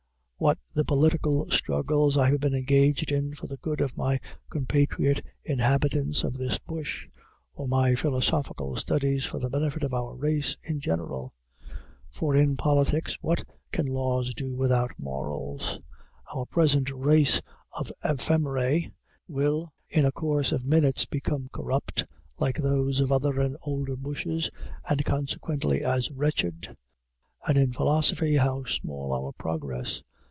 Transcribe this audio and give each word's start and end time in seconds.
What 0.41 0.57
the 0.73 0.83
political 0.83 1.45
struggles 1.51 2.17
I 2.17 2.31
have 2.31 2.39
been 2.39 2.55
engaged 2.55 3.11
in 3.11 3.35
for 3.35 3.45
the 3.45 3.57
good 3.57 3.79
of 3.79 3.95
my 3.95 4.19
compatriot 4.49 5.23
inhabitants 5.43 6.23
of 6.23 6.35
this 6.35 6.57
bush, 6.57 7.07
or 7.53 7.67
my 7.67 7.93
philosophical 7.93 8.75
studies 8.75 9.23
for 9.23 9.37
the 9.37 9.51
benefit 9.51 9.83
of 9.83 9.93
our 9.93 10.15
race 10.15 10.57
in 10.63 10.79
general! 10.79 11.35
for 12.09 12.35
in 12.35 12.57
politics 12.57 13.19
what 13.21 13.43
can 13.71 13.85
laws 13.85 14.33
do 14.33 14.55
without 14.55 14.89
morals? 14.97 15.79
Our 16.35 16.47
present 16.47 16.89
race 16.89 17.39
of 17.73 17.91
ephemeræ 18.03 18.91
will 19.27 19.71
in 19.89 20.05
a 20.05 20.11
course 20.11 20.51
of 20.51 20.65
minutes 20.65 21.05
become 21.05 21.51
corrupt, 21.53 22.03
like 22.39 22.57
those 22.57 22.99
of 22.99 23.11
other 23.11 23.39
and 23.41 23.55
older 23.61 23.95
bushes, 23.95 24.49
and 24.89 25.05
consequently 25.05 25.83
as 25.83 26.09
wretched. 26.09 26.75
And 27.47 27.59
in 27.59 27.73
philosophy 27.73 28.37
how 28.37 28.63
small 28.63 29.13
our 29.13 29.33
progress! 29.33 30.01